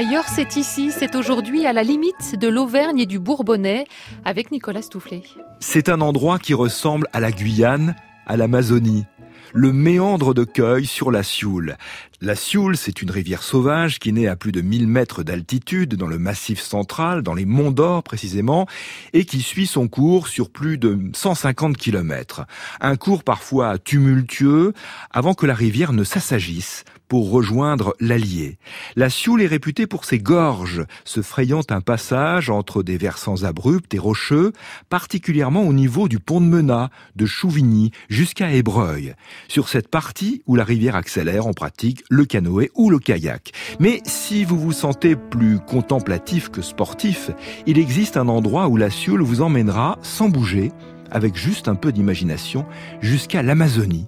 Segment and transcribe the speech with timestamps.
[0.00, 3.84] Ailleurs, c'est ici, c'est aujourd'hui à la limite de l'Auvergne et du Bourbonnais
[4.24, 5.22] avec Nicolas Stoufflet.
[5.58, 7.94] C'est un endroit qui ressemble à la Guyane,
[8.26, 9.04] à l'Amazonie
[9.52, 11.76] le méandre de Cueil sur la Sioule.
[12.20, 16.06] La Sioule, c'est une rivière sauvage qui naît à plus de 1000 mètres d'altitude dans
[16.06, 18.66] le massif central, dans les monts d'Or précisément,
[19.12, 22.46] et qui suit son cours sur plus de 150 kilomètres.
[22.80, 24.72] Un cours parfois tumultueux
[25.10, 28.56] avant que la rivière ne s'assagisse pour rejoindre l'Allier.
[28.94, 33.92] La Sioule est réputée pour ses gorges, se frayant un passage entre des versants abrupts
[33.92, 34.52] et rocheux,
[34.90, 39.16] particulièrement au niveau du pont de Menat, de Chouvigny jusqu'à Ébreuil.
[39.48, 43.50] Sur cette partie où la rivière accélère, on pratique le canoë ou le kayak.
[43.80, 47.32] Mais si vous vous sentez plus contemplatif que sportif,
[47.66, 50.70] il existe un endroit où la Sioule vous emmènera sans bouger
[51.10, 52.64] avec juste un peu d'imagination,
[53.00, 54.06] jusqu'à l'Amazonie,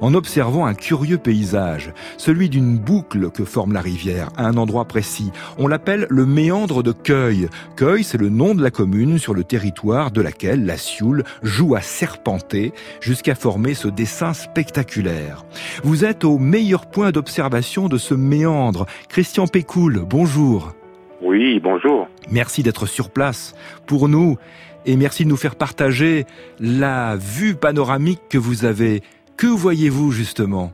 [0.00, 4.86] en observant un curieux paysage, celui d'une boucle que forme la rivière à un endroit
[4.86, 5.30] précis.
[5.58, 7.48] On l'appelle le méandre de Cueil.
[7.76, 11.74] Cueil, c'est le nom de la commune sur le territoire de laquelle la Sioule joue
[11.74, 15.44] à serpenter jusqu'à former ce dessin spectaculaire.
[15.82, 18.86] Vous êtes au meilleur point d'observation de ce méandre.
[19.08, 20.74] Christian Pécoul, bonjour.
[21.20, 22.08] Oui, bonjour.
[22.30, 23.54] Merci d'être sur place.
[23.86, 24.36] Pour nous,
[24.84, 26.24] et merci de nous faire partager
[26.60, 29.02] la vue panoramique que vous avez.
[29.36, 30.72] Que voyez-vous justement?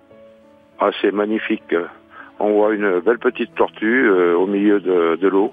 [0.79, 1.75] Ah, c'est magnifique.
[2.39, 5.53] On voit une belle petite tortue euh, au milieu de, l'eau.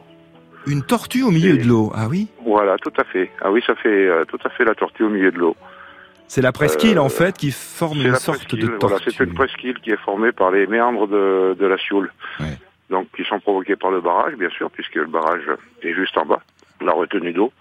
[0.66, 2.28] Une tortue au milieu de l'eau, ah oui?
[2.46, 3.30] Voilà, tout à fait.
[3.42, 5.56] Ah oui, ça fait euh, tout à fait la tortue au milieu de l'eau.
[6.28, 9.12] C'est la presqu'île en euh, fait qui forme une sorte de tortue.
[9.12, 12.12] c'est une presqu'île qui est formée par les méandres de, de la Sioule.
[12.90, 15.46] Donc qui sont provoqués par le barrage, bien sûr, puisque le barrage
[15.84, 16.42] est juste en bas,
[16.82, 17.52] la retenue d'eau.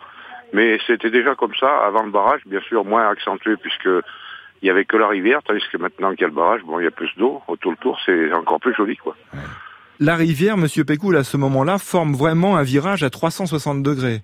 [0.53, 3.89] Mais c'était déjà comme ça avant le barrage, bien sûr moins accentué puisque
[4.63, 6.81] il y avait que la rivière, tandis que maintenant qu'il y a le barrage, bon,
[6.81, 9.15] il y a plus d'eau autour le tour, c'est encore plus joli, quoi.
[10.01, 14.23] La rivière, Monsieur Pécoul, à ce moment-là, forme vraiment un virage à 360 degrés.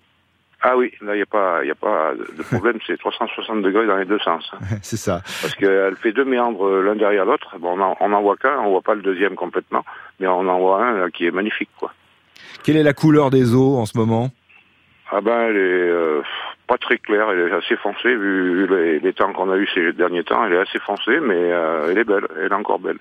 [0.67, 3.87] Ah oui, là, il n'y a pas, il a pas de problème, c'est 360 degrés
[3.87, 4.51] dans les deux sens.
[4.83, 5.21] c'est ça.
[5.43, 7.57] Parce qu'elle fait deux méandres l'un derrière l'autre.
[7.59, 9.85] Bon, on n'en voit qu'un, on voit pas le deuxième complètement,
[10.19, 11.93] mais on en voit un qui est magnifique, quoi.
[12.63, 14.31] Quelle est la couleur des eaux en ce moment?
[15.13, 16.23] Ah ben, elle est euh,
[16.67, 18.67] pas très claire, elle est assez foncée, vu,
[19.03, 21.99] les, temps qu'on a eu ces derniers temps, elle est assez foncée, mais euh, elle
[21.99, 22.97] est belle, elle est encore belle.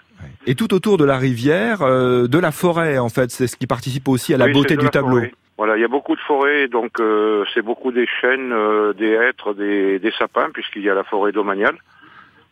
[0.46, 3.68] Et tout autour de la rivière, euh, de la forêt, en fait, c'est ce qui
[3.68, 5.22] participe aussi à la beauté du tableau.
[5.64, 7.02] Voilà, il y a beaucoup de forêts, donc
[7.54, 8.54] c'est beaucoup des chênes,
[8.98, 11.78] des hêtres, des, des sapins, puisqu'il y a la forêt domaniale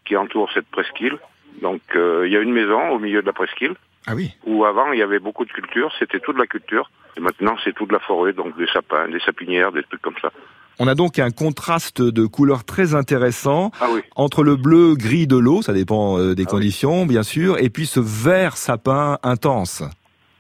[0.06, 1.18] qui entoure cette presqu'île.
[1.62, 3.74] Donc il y a une maison au milieu de la presqu'île.
[4.08, 4.32] Ah oui.
[4.46, 6.90] Où avant il y avait beaucoup de culture, c'était toute la culture.
[7.18, 10.32] Et maintenant c'est toute la forêt, donc des sapins, des sapinières, des trucs comme ça.
[10.80, 14.04] On a donc un contraste de couleurs très intéressant ah oui.
[14.16, 17.70] entre le bleu gris de l'eau, ça dépend euh, des ah conditions bien sûr, et
[17.70, 19.84] puis ce vert sapin intense.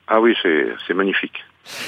[0.07, 1.43] Ah oui, c'est magnifique.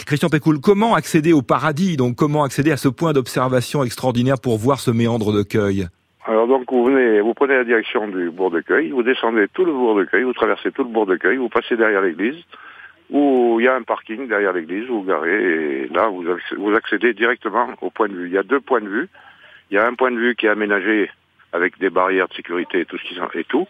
[0.06, 1.98] Christian Pécoul, comment accéder au paradis?
[1.98, 5.88] Donc comment accéder à ce point d'observation extraordinaire pour voir ce méandre de cueil?
[6.26, 9.66] Alors donc vous venez, vous prenez la direction du bourg de Cueil, vous descendez tout
[9.66, 12.42] le bourg de Cueil, vous traversez tout le bourg de Cueil, vous passez derrière l'église,
[13.10, 16.24] où il y a un parking derrière l'église, vous, garez, et là vous,
[16.58, 18.28] vous accédez directement au point de vue.
[18.28, 19.10] Il y a deux points de vue.
[19.70, 21.10] Il y a un point de vue qui est aménagé
[21.52, 23.68] avec des barrières de sécurité et tout ce qui et tout.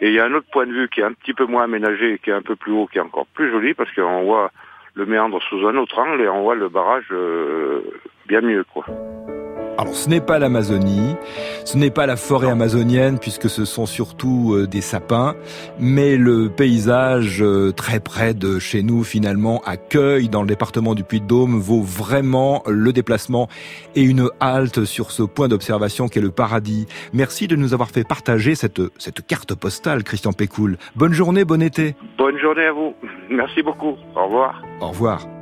[0.00, 1.64] Et il y a un autre point de vue qui est un petit peu moins
[1.64, 4.50] aménagé, qui est un peu plus haut, qui est encore plus joli, parce qu'on voit
[4.96, 7.82] le méandre sous un autre angle et on voit le barrage euh,
[8.26, 8.64] bien mieux.
[9.78, 11.16] Alors ce n'est pas l'Amazonie,
[11.64, 15.34] ce n'est pas la forêt amazonienne puisque ce sont surtout euh, des sapins,
[15.78, 21.04] mais le paysage euh, très près de chez nous finalement accueille dans le département du
[21.04, 23.48] Puy-de-Dôme vaut vraiment le déplacement
[23.94, 26.86] et une halte sur ce point d'observation qu'est le paradis.
[27.12, 30.78] Merci de nous avoir fait partager cette, cette carte postale Christian Pécoul.
[30.94, 31.96] Bonne journée, bon été.
[32.16, 32.94] Bonne journée à vous.
[33.28, 33.96] Merci beaucoup.
[34.14, 34.62] Au revoir.
[34.80, 35.35] Au revoir.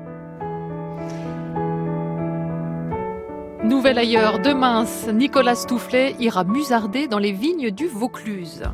[3.64, 8.64] Nouvelle ailleurs, demain, Nicolas Stoufflet ira musarder dans les vignes du Vaucluse.